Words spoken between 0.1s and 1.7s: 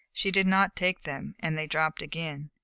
She did not take them, and they